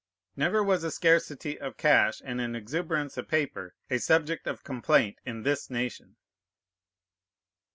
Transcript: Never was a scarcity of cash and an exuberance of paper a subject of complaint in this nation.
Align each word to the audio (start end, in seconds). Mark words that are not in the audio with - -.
Never 0.35 0.63
was 0.63 0.83
a 0.83 0.89
scarcity 0.89 1.59
of 1.59 1.77
cash 1.77 2.23
and 2.25 2.41
an 2.41 2.55
exuberance 2.55 3.17
of 3.17 3.27
paper 3.27 3.75
a 3.87 3.99
subject 3.99 4.47
of 4.47 4.63
complaint 4.63 5.19
in 5.27 5.43
this 5.43 5.69
nation. 5.69 6.15